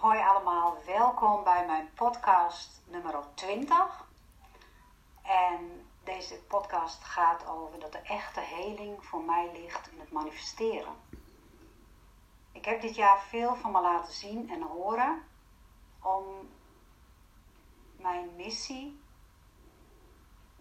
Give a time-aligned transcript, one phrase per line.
[0.00, 4.06] Hoi allemaal, welkom bij mijn podcast nummer 20.
[5.22, 10.92] En deze podcast gaat over dat de echte heling voor mij ligt in het manifesteren.
[12.52, 15.22] Ik heb dit jaar veel van me laten zien en horen
[16.02, 16.24] om
[17.96, 19.00] mijn missie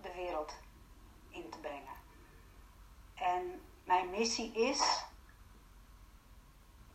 [0.02, 0.54] de wereld
[1.30, 1.98] in te brengen.
[3.16, 5.04] En mijn missie is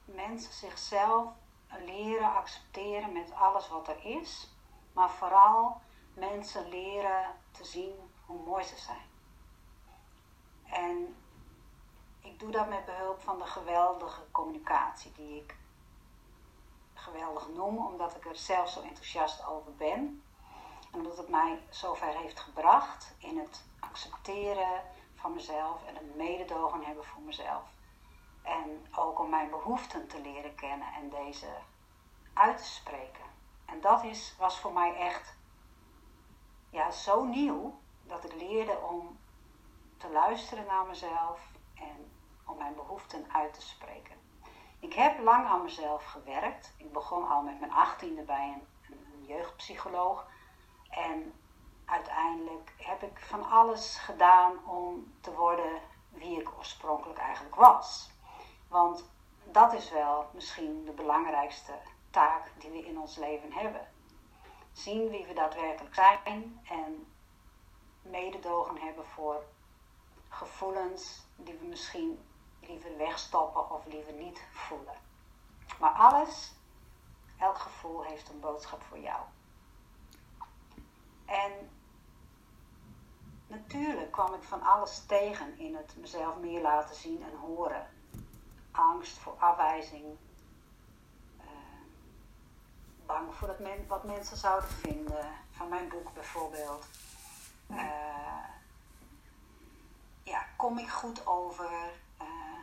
[0.04, 1.42] mensen zichzelf
[1.84, 4.48] leren accepteren met alles wat er is,
[4.92, 5.80] maar vooral
[6.14, 9.12] mensen leren te zien hoe mooi ze zijn.
[10.64, 11.16] En
[12.20, 15.56] ik doe dat met behulp van de geweldige communicatie die ik
[16.94, 20.22] geweldig noem, omdat ik er zelf zo enthousiast over ben.
[20.92, 24.82] En omdat het mij zover heeft gebracht in het accepteren
[25.14, 27.62] van mezelf en het mededogen hebben voor mezelf.
[28.42, 31.46] En ook om mijn behoeften te leren kennen en deze
[32.34, 33.24] uit te spreken.
[33.64, 35.36] En dat is, was voor mij echt
[36.70, 39.18] ja, zo nieuw dat ik leerde om
[39.96, 41.40] te luisteren naar mezelf
[41.74, 42.12] en
[42.46, 44.16] om mijn behoeften uit te spreken.
[44.78, 46.74] Ik heb lang aan mezelf gewerkt.
[46.76, 50.26] Ik begon al met mijn achttiende bij een, een jeugdpsycholoog.
[50.88, 51.32] En
[51.84, 58.10] uiteindelijk heb ik van alles gedaan om te worden wie ik oorspronkelijk eigenlijk was.
[58.68, 59.10] Want
[59.44, 61.72] dat is wel misschien de belangrijkste
[62.14, 63.88] taak die we in ons leven hebben.
[64.72, 67.06] Zien wie we daadwerkelijk zijn en
[68.02, 69.44] mededogen hebben voor
[70.28, 72.18] gevoelens die we misschien
[72.60, 74.94] liever wegstoppen of liever niet voelen.
[75.78, 76.52] Maar alles,
[77.38, 79.20] elk gevoel heeft een boodschap voor jou.
[81.24, 81.52] En
[83.46, 87.86] natuurlijk kwam ik van alles tegen in het mezelf meer laten zien en horen.
[88.70, 90.16] Angst voor afwijzing,
[93.14, 96.86] bang voor het men, wat mensen zouden vinden, van mijn boek bijvoorbeeld.
[97.70, 98.44] Uh,
[100.22, 101.70] ja, kom ik goed over?
[102.22, 102.58] Uh,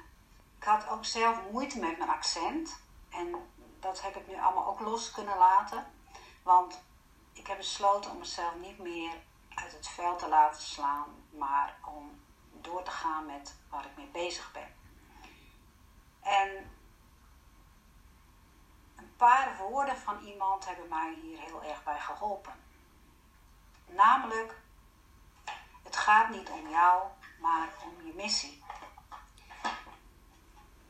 [0.57, 2.79] ik had ook zelf moeite met mijn accent.
[3.09, 3.35] En
[3.79, 5.85] dat heb ik nu allemaal ook los kunnen laten.
[6.44, 6.81] Want
[7.33, 9.13] ik heb besloten om mezelf niet meer
[9.56, 12.22] uit het veld te laten slaan, maar om
[12.62, 14.73] door te gaan met waar ik mee bezig ben.
[16.22, 16.72] En
[19.27, 22.53] paar woorden van iemand hebben mij hier heel erg bij geholpen.
[23.85, 24.55] Namelijk,
[25.83, 27.03] het gaat niet om jou,
[27.39, 28.63] maar om je missie.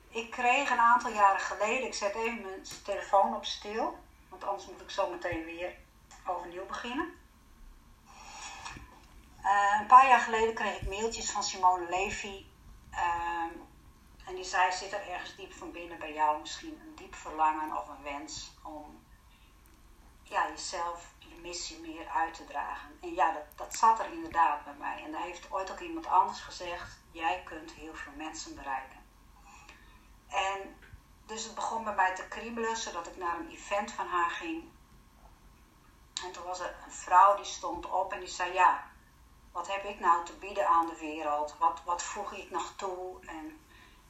[0.09, 3.99] Ik kreeg een aantal jaren geleden, ik zet even mijn telefoon op stil,
[4.29, 5.75] want anders moet ik zo meteen weer
[6.25, 7.13] overnieuw beginnen.
[9.43, 12.45] Uh, een paar jaar geleden kreeg ik mailtjes van Simone Levy.
[12.91, 13.30] Uh,
[14.31, 17.77] en die zei: Zit er ergens diep van binnen bij jou misschien een diep verlangen
[17.77, 19.03] of een wens om
[20.23, 22.97] ja, jezelf, je missie meer uit te dragen?
[23.01, 25.03] En ja, dat, dat zat er inderdaad bij mij.
[25.03, 28.99] En daar heeft ooit ook iemand anders gezegd: Jij kunt heel veel mensen bereiken.
[30.27, 30.77] En
[31.25, 34.69] dus het begon bij mij te kriebelen, zodat ik naar een event van haar ging.
[36.23, 38.91] En toen was er een vrouw die stond op en die zei: Ja,
[39.51, 41.55] wat heb ik nou te bieden aan de wereld?
[41.57, 43.25] Wat, wat voeg ik nog toe?
[43.25, 43.59] En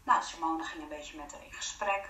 [0.03, 2.09] nou, Simone ging een beetje met haar in gesprek.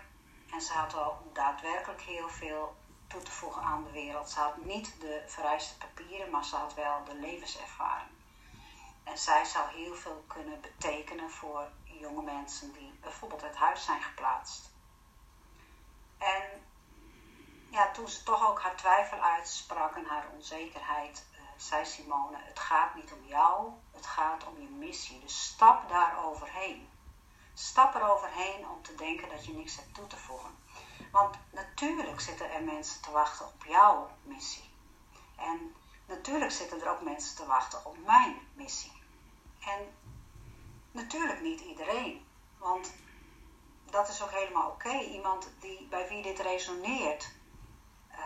[0.53, 2.75] En ze had wel daadwerkelijk heel veel
[3.07, 4.29] toe te voegen aan de wereld.
[4.29, 8.09] Ze had niet de vereiste papieren, maar ze had wel de levenservaring.
[9.03, 14.01] En zij zou heel veel kunnen betekenen voor jonge mensen die bijvoorbeeld uit huis zijn
[14.01, 14.69] geplaatst.
[16.17, 16.43] En
[17.69, 22.59] ja, toen ze toch ook haar twijfel uitsprak en haar onzekerheid, uh, zei Simone: Het
[22.59, 25.19] gaat niet om jou, het gaat om je missie.
[25.19, 26.89] Dus stap daar overheen.
[27.61, 30.57] Stap er overheen om te denken dat je niks hebt toe te voegen.
[31.11, 34.69] Want natuurlijk zitten er mensen te wachten op jouw missie.
[35.35, 38.91] En natuurlijk zitten er ook mensen te wachten op mijn missie.
[39.59, 39.95] En
[40.91, 42.25] natuurlijk niet iedereen.
[42.57, 42.93] Want
[43.85, 44.99] dat is ook helemaal oké.
[44.99, 47.31] Iemand die, bij wie dit resoneert,
[48.11, 48.17] uh,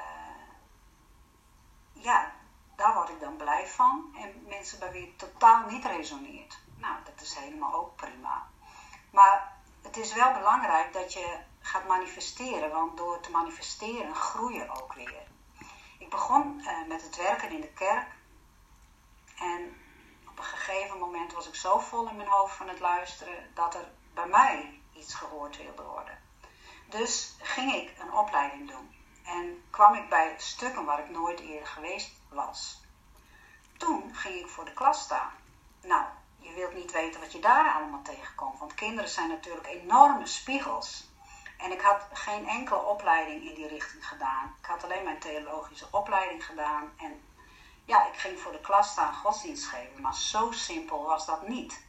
[1.94, 2.32] ja,
[2.76, 4.16] daar word ik dan blij van.
[4.18, 8.54] En mensen bij wie het totaal niet resoneert, nou, dat is helemaal ook prima.
[9.16, 14.70] Maar het is wel belangrijk dat je gaat manifesteren, want door te manifesteren groei je
[14.70, 15.24] ook weer.
[16.00, 18.08] Ik begon uh, met het werken in de kerk
[19.38, 19.78] en
[20.30, 23.76] op een gegeven moment was ik zo vol in mijn hoofd van het luisteren dat
[23.76, 26.20] er bij mij iets gehoord wilde worden.
[26.90, 31.68] Dus ging ik een opleiding doen en kwam ik bij stukken waar ik nooit eerder
[31.68, 32.82] geweest was.
[33.78, 35.32] Toen ging ik voor de klas staan.
[35.82, 36.06] Nou,
[36.56, 41.14] wilt niet weten wat je daar allemaal tegenkomt, want kinderen zijn natuurlijk enorme spiegels.
[41.58, 44.56] En ik had geen enkele opleiding in die richting gedaan.
[44.60, 46.92] Ik had alleen mijn theologische opleiding gedaan.
[46.98, 47.22] En
[47.86, 50.02] ja, ik ging voor de klas staan godsdienst geven.
[50.02, 51.84] Maar zo simpel was dat niet.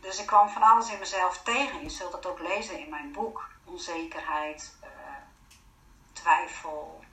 [0.00, 1.82] Dus ik kwam van alles in mezelf tegen.
[1.82, 3.48] Je zult het ook lezen in mijn boek.
[3.64, 4.88] Onzekerheid, uh,
[6.12, 7.03] twijfel,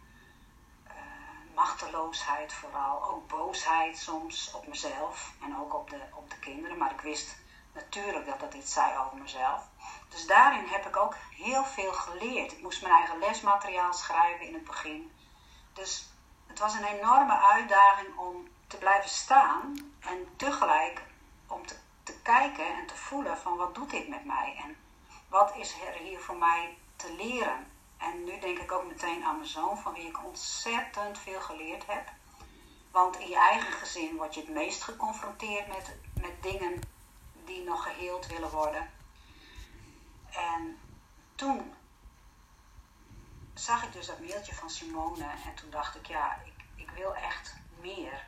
[1.56, 3.04] machteloosheid vooral.
[3.04, 6.78] Ook boosheid soms op mezelf en ook op de, op de kinderen.
[6.78, 7.36] Maar ik wist
[7.74, 9.68] natuurlijk dat dat iets zei over mezelf.
[10.10, 12.52] Dus daarin heb ik ook heel veel geleerd.
[12.52, 15.12] Ik moest mijn eigen lesmateriaal schrijven in het begin.
[15.74, 16.10] Dus
[16.48, 21.02] het was een enorme uitdaging om te blijven staan en tegelijk
[21.48, 24.78] om te, te kijken en te voelen van wat doet dit met mij en
[25.28, 27.72] wat is er hier voor mij te leren.
[28.02, 31.86] En nu denk ik ook meteen aan mijn zoon, van wie ik ontzettend veel geleerd
[31.88, 32.10] heb.
[32.92, 36.82] Want in je eigen gezin word je het meest geconfronteerd met, met dingen
[37.46, 38.90] die nog geheeld willen worden.
[40.32, 40.80] En
[41.36, 41.74] toen
[43.54, 47.16] zag ik dus dat mailtje van Simone en toen dacht ik, ja, ik, ik wil
[47.16, 48.26] echt meer.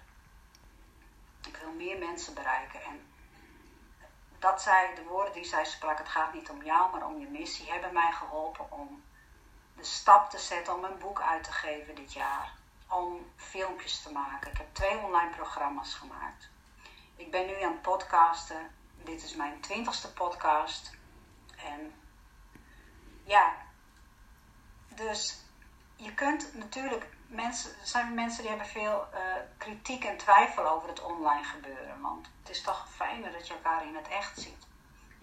[1.48, 2.84] Ik wil meer mensen bereiken.
[2.84, 3.14] En
[4.40, 7.28] dat zij, de woorden die zij sprak, het gaat niet om jou, maar om je
[7.28, 9.04] missie, hebben mij geholpen om
[9.76, 12.52] de stap te zetten om een boek uit te geven dit jaar.
[12.88, 14.52] Om filmpjes te maken.
[14.52, 16.50] Ik heb twee online programma's gemaakt.
[17.16, 18.72] Ik ben nu aan het podcasten.
[19.04, 20.92] Dit is mijn twintigste podcast.
[21.56, 21.94] En
[23.24, 23.54] ja,
[24.88, 25.40] dus
[25.96, 29.20] je kunt natuurlijk, mensen, er zijn mensen die hebben veel uh,
[29.58, 32.02] kritiek en twijfel over het online gebeuren.
[32.02, 34.66] Want het is toch fijner dat je elkaar in het echt ziet.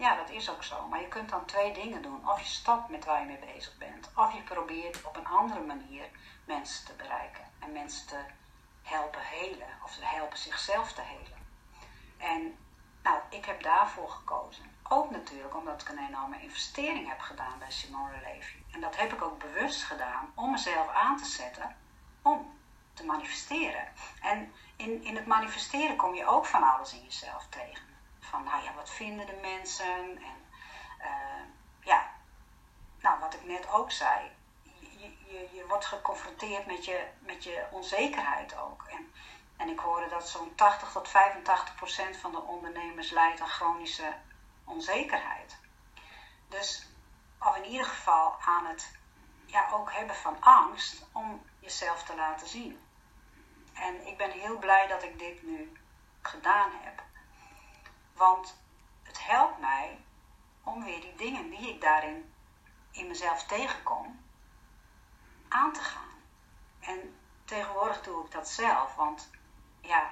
[0.01, 0.87] Ja, dat is ook zo.
[0.87, 2.29] Maar je kunt dan twee dingen doen.
[2.29, 4.09] Of je stopt met waar je mee bezig bent.
[4.15, 6.09] Of je probeert op een andere manier
[6.45, 7.43] mensen te bereiken.
[7.59, 8.19] En mensen te
[8.83, 9.67] helpen helen.
[9.83, 11.39] Of ze helpen zichzelf te helen.
[12.17, 12.57] En
[13.03, 14.75] nou, ik heb daarvoor gekozen.
[14.89, 18.57] Ook natuurlijk omdat ik een enorme investering heb gedaan bij Simone Levy.
[18.71, 21.75] En dat heb ik ook bewust gedaan om mezelf aan te zetten
[22.21, 22.59] om
[22.93, 23.87] te manifesteren.
[24.21, 27.90] En in, in het manifesteren kom je ook van alles in jezelf tegen.
[28.31, 29.95] Van, nou ja, wat vinden de mensen?
[30.23, 30.45] En
[30.99, 31.43] uh,
[31.79, 32.11] ja,
[32.99, 34.31] nou, wat ik net ook zei.
[34.79, 38.83] Je, je, je wordt geconfronteerd met je, met je onzekerheid ook.
[38.87, 39.13] En,
[39.57, 44.13] en ik hoorde dat zo'n 80 tot 85 procent van de ondernemers lijdt aan chronische
[44.63, 45.57] onzekerheid.
[46.47, 46.87] Dus,
[47.39, 48.91] of in ieder geval aan het
[49.45, 52.79] ja, ook hebben van angst om jezelf te laten zien.
[53.73, 55.71] En ik ben heel blij dat ik dit nu
[56.21, 57.03] gedaan heb.
[58.13, 58.57] Want
[59.03, 59.99] het helpt mij
[60.63, 62.33] om weer die dingen die ik daarin
[62.91, 64.19] in mezelf tegenkom,
[65.47, 66.19] aan te gaan.
[66.79, 67.15] En
[67.45, 69.29] tegenwoordig doe ik dat zelf, want
[69.81, 70.09] ja,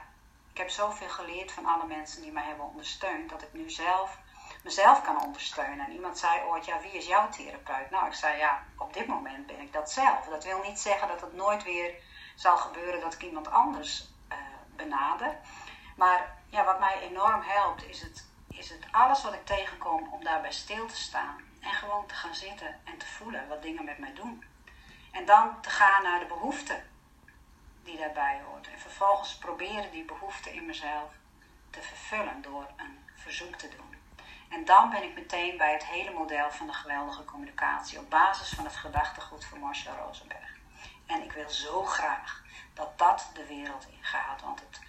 [0.51, 4.17] ik heb zoveel geleerd van alle mensen die mij hebben ondersteund, dat ik nu zelf
[4.63, 5.85] mezelf kan ondersteunen.
[5.85, 7.89] En iemand zei ooit, ja, wie is jouw therapeut?
[7.89, 10.25] Nou, ik zei, ja, op dit moment ben ik dat zelf.
[10.25, 11.93] Dat wil niet zeggen dat het nooit weer
[12.35, 14.37] zal gebeuren dat ik iemand anders uh,
[14.75, 15.39] benader.
[15.95, 20.23] Maar ja, wat mij enorm helpt, is het, is het alles wat ik tegenkom om
[20.23, 21.47] daarbij stil te staan.
[21.59, 24.43] En gewoon te gaan zitten en te voelen wat dingen met mij doen.
[25.11, 26.83] En dan te gaan naar de behoefte
[27.83, 28.69] die daarbij hoort.
[28.71, 31.11] En vervolgens proberen die behoefte in mezelf
[31.69, 33.97] te vervullen door een verzoek te doen.
[34.49, 38.49] En dan ben ik meteen bij het hele model van de geweldige communicatie op basis
[38.49, 40.57] van het gedachtegoed van Marshall Rosenberg.
[41.05, 42.43] En ik wil zo graag
[42.73, 44.79] dat dat de wereld ingaat, want het,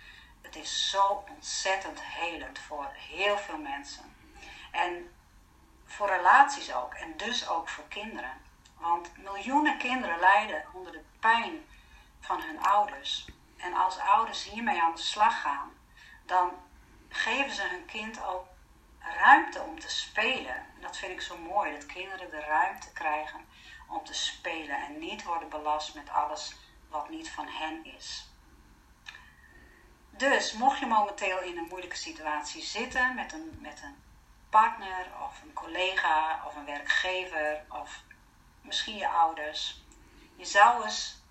[0.51, 4.17] het is zo ontzettend helend voor heel veel mensen.
[4.71, 5.15] En
[5.85, 8.43] voor relaties ook, en dus ook voor kinderen.
[8.79, 11.67] Want miljoenen kinderen lijden onder de pijn
[12.21, 13.27] van hun ouders.
[13.57, 15.73] En als ouders hiermee aan de slag gaan,
[16.27, 16.51] dan
[17.09, 18.47] geven ze hun kind ook
[18.99, 20.67] ruimte om te spelen.
[20.81, 23.41] Dat vind ik zo mooi, dat kinderen de ruimte krijgen
[23.89, 26.57] om te spelen en niet worden belast met alles
[26.89, 28.30] wat niet van hen is.
[30.11, 33.97] Dus mocht je momenteel in een moeilijke situatie zitten met een, met een
[34.51, 38.03] partner of een collega of een werkgever of
[38.61, 39.83] misschien je ouders,
[40.37, 41.23] je zou eens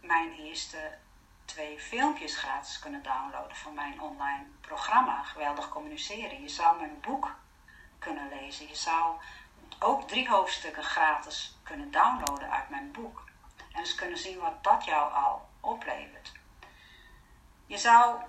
[0.00, 0.98] mijn eerste
[1.44, 6.42] twee filmpjes gratis kunnen downloaden van mijn online programma Geweldig Communiceren.
[6.42, 7.34] Je zou mijn boek
[7.98, 8.68] kunnen lezen.
[8.68, 9.16] Je zou
[9.78, 13.24] ook drie hoofdstukken gratis kunnen downloaden uit mijn boek.
[13.72, 16.32] En eens kunnen zien wat dat jou al oplevert.
[17.74, 18.20] Je zou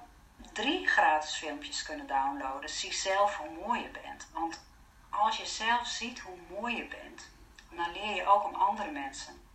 [0.54, 2.70] drie gratis filmpjes kunnen downloaden.
[2.70, 4.28] Zie zelf hoe mooi je bent.
[4.34, 4.64] Want
[5.10, 7.30] als je zelf ziet hoe mooi je bent,
[7.70, 9.48] dan leer je ook om andere mensen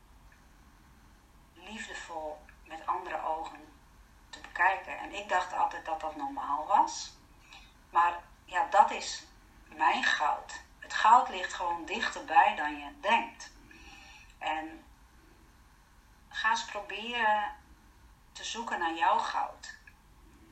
[1.54, 3.58] liefdevol met andere ogen
[4.28, 4.98] te bekijken.
[4.98, 7.12] En ik dacht altijd dat dat normaal was.
[7.90, 9.24] Maar ja, dat is
[9.66, 10.60] mijn goud.
[10.78, 13.50] het goud ligt gewoon dichterbij dan je denkt.
[14.38, 14.84] En
[16.28, 17.54] ga eens proberen
[18.32, 19.78] te zoeken naar jouw goud.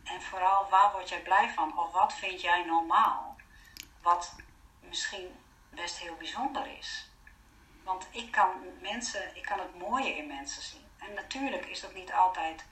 [0.09, 3.37] En vooral waar word jij blij van of wat vind jij normaal?
[4.03, 4.35] Wat
[4.81, 7.11] misschien best heel bijzonder is.
[7.85, 8.50] Want ik kan
[8.81, 10.87] mensen, ik kan het mooie in mensen zien.
[10.99, 12.65] En natuurlijk is dat niet altijd,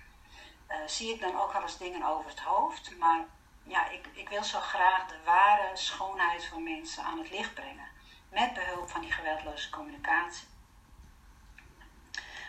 [0.68, 2.96] uh, zie ik dan ook al eens dingen over het hoofd.
[2.98, 3.24] Maar
[3.62, 7.88] ja, ik, ik wil zo graag de ware schoonheid van mensen aan het licht brengen.
[8.30, 10.46] Met behulp van die geweldloze communicatie.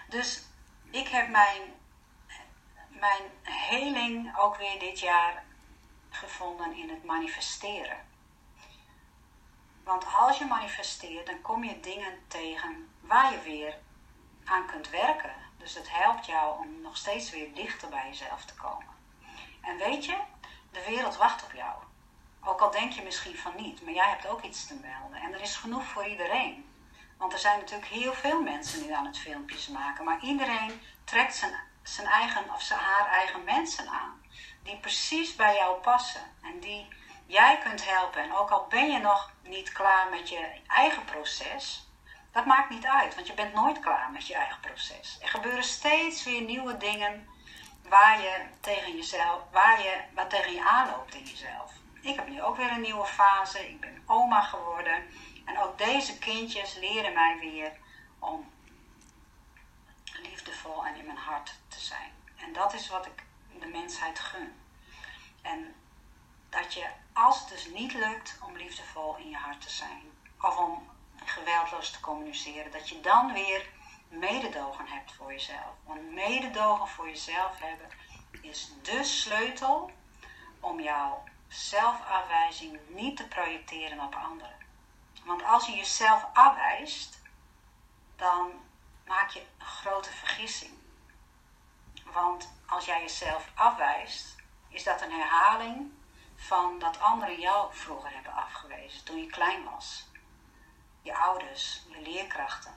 [0.08, 0.44] Dus
[0.90, 1.62] ik heb mijn,
[3.00, 5.44] mijn heling ook weer dit jaar
[6.10, 8.06] gevonden in het manifesteren.
[9.84, 13.78] Want als je manifesteert, dan kom je dingen tegen waar je weer
[14.46, 15.34] aan kunt werken.
[15.58, 18.96] Dus het helpt jou om nog steeds weer dichter bij jezelf te komen.
[19.62, 20.18] En weet je,
[20.72, 21.74] de wereld wacht op jou.
[22.44, 25.22] Ook al denk je misschien van niet, maar jij hebt ook iets te melden.
[25.22, 26.70] En er is genoeg voor iedereen.
[27.18, 30.06] Want er zijn natuurlijk heel veel mensen die aan het filmpjes maken.
[30.06, 31.54] Maar iedereen trekt zijn,
[31.94, 34.22] zijn eigen of zijn haar eigen mensen aan.
[34.64, 36.22] Die precies bij jou passen.
[36.44, 36.88] En die
[37.26, 38.22] jij kunt helpen.
[38.22, 41.88] En ook al ben je nog niet klaar met je eigen proces.
[42.32, 45.18] Dat maakt niet uit, want je bent nooit klaar met je eigen proces.
[45.22, 47.28] Er gebeuren steeds weer nieuwe dingen
[47.90, 51.72] waar je tegen jezelf, waar je, wat tegen je aanloopt in jezelf.
[52.02, 53.70] Ik heb nu ook weer een nieuwe fase.
[53.70, 55.06] Ik ben oma geworden.
[55.46, 57.72] En ook deze kindjes leren mij weer
[58.20, 58.52] om
[60.48, 62.12] liefdevol en in mijn hart te zijn.
[62.36, 63.24] En dat is wat ik
[63.60, 64.56] de mensheid gun.
[65.42, 65.76] En
[66.50, 70.04] dat je, als het dus niet lukt om liefdevol in je hart te zijn,
[70.42, 70.90] of om
[71.26, 73.70] geweldloos te communiceren, dat je dan weer
[74.08, 75.74] mededogen hebt voor jezelf.
[75.86, 77.90] Want mededogen voor jezelf hebben
[78.42, 79.92] is de sleutel
[80.60, 84.56] om jouw zelfafwijzing niet te projecteren op anderen.
[85.26, 87.22] Want als je jezelf afwijst,
[88.16, 88.52] dan
[89.08, 90.72] maak je een grote vergissing.
[92.12, 94.36] Want als jij jezelf afwijst,
[94.70, 95.92] is dat een herhaling
[96.36, 100.08] van dat anderen jou vroeger hebben afgewezen toen je klein was.
[101.02, 102.76] Je ouders, je leerkrachten.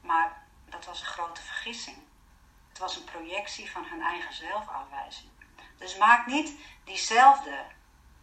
[0.00, 1.96] Maar dat was een grote vergissing.
[2.68, 5.30] Het was een projectie van hun eigen zelfafwijzing.
[5.78, 7.64] Dus maak niet diezelfde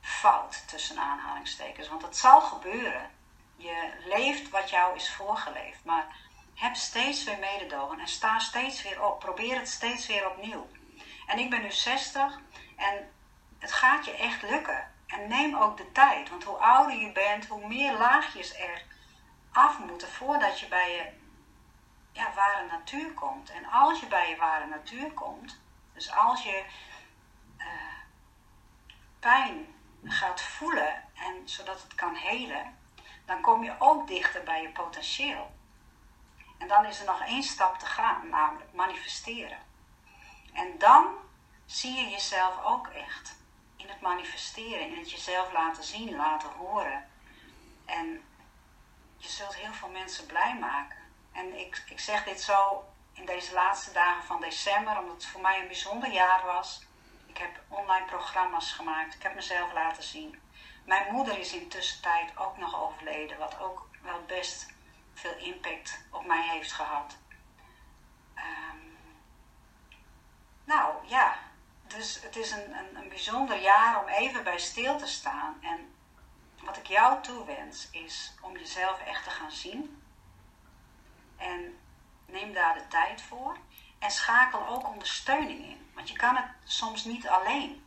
[0.02, 3.12] fout tussen aanhalingstekens, want het zal gebeuren.
[3.56, 6.16] Je leeft wat jou is voorgeleefd, maar
[6.62, 9.20] heb steeds weer mededogen en sta steeds weer op.
[9.20, 10.68] Probeer het steeds weer opnieuw.
[11.28, 12.40] En ik ben nu 60
[12.78, 13.12] en
[13.60, 14.92] het gaat je echt lukken.
[15.08, 18.84] En neem ook de tijd, want hoe ouder je bent, hoe meer laagjes er
[19.52, 21.20] af moeten voordat je bij je
[22.12, 23.52] ja, ware natuur komt.
[23.52, 25.60] En als je bij je ware natuur komt,
[25.94, 26.64] dus als je
[27.58, 27.66] uh,
[29.20, 32.78] pijn gaat voelen en zodat het kan helen,
[33.26, 35.60] dan kom je ook dichter bij je potentieel.
[36.62, 39.58] En dan is er nog één stap te gaan, namelijk manifesteren.
[40.54, 41.16] En dan
[41.66, 43.36] zie je jezelf ook echt
[43.76, 47.08] in het manifesteren, in het jezelf laten zien, laten horen.
[47.86, 48.24] En
[49.18, 50.98] je zult heel veel mensen blij maken.
[51.32, 55.42] En ik, ik zeg dit zo in deze laatste dagen van december, omdat het voor
[55.42, 56.82] mij een bijzonder jaar was.
[57.26, 60.42] Ik heb online programma's gemaakt, ik heb mezelf laten zien.
[60.86, 64.68] Mijn moeder is in tussentijd ook nog overleden, wat ook wel best
[65.14, 67.18] veel impact op mij heeft gehad.
[68.34, 68.78] Ehm,
[70.64, 71.36] nou ja,
[71.88, 75.58] dus het is een, een, een bijzonder jaar om even bij stil te staan.
[75.62, 75.96] En
[76.64, 80.04] wat ik jou toewens is om jezelf echt te gaan zien.
[81.38, 81.80] En
[82.26, 83.58] neem daar de tijd voor.
[84.00, 85.90] En schakel ook ondersteuning in.
[85.94, 87.86] Want je kan het soms niet alleen.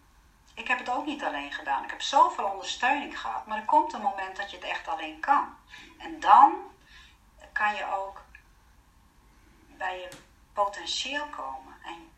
[0.54, 1.84] Ik heb het ook niet alleen gedaan.
[1.84, 3.46] Ik heb zoveel ondersteuning gehad.
[3.46, 5.56] Maar er komt een moment dat je het echt alleen kan.
[5.98, 6.54] En dan
[7.54, 8.22] kan je ook
[9.66, 10.08] bij je
[10.52, 11.74] potentieel komen.
[11.84, 12.10] En,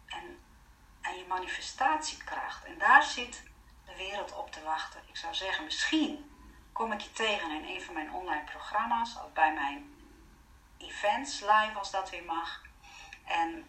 [1.01, 2.65] en je manifestatiekracht.
[2.65, 3.43] En daar zit
[3.85, 5.01] de wereld op te wachten.
[5.07, 6.31] Ik zou zeggen, misschien
[6.73, 9.95] kom ik je tegen in een van mijn online programma's of bij mijn
[10.79, 12.63] events live als dat weer mag.
[13.25, 13.67] En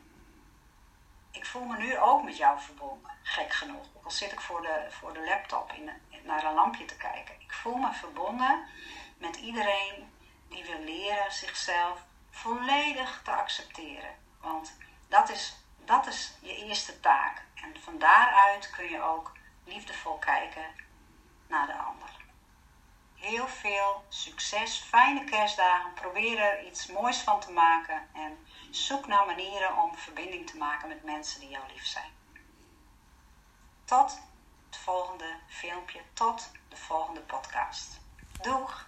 [1.31, 3.86] ik voel me nu ook met jou verbonden, gek genoeg.
[3.95, 5.89] Ook al zit ik voor de, voor de laptop in,
[6.24, 7.36] naar een lampje te kijken.
[7.39, 8.65] Ik voel me verbonden
[9.17, 10.12] met iedereen
[10.50, 12.00] die wil leren zichzelf
[12.30, 14.16] volledig te accepteren.
[14.42, 14.77] Want
[15.08, 17.42] dat is dat is je eerste taak.
[17.56, 19.32] En van daaruit kun je ook
[19.63, 20.66] liefdevol kijken
[21.48, 22.10] naar de ander.
[23.16, 25.94] Heel veel succes, fijne kerstdagen.
[25.94, 28.10] Probeer er iets moois van te maken.
[28.13, 32.12] En zoek naar manieren om verbinding te maken met mensen die jou lief zijn.
[33.86, 34.20] Tot
[34.66, 38.00] het volgende filmpje, tot de volgende podcast.
[38.42, 38.88] Doeg!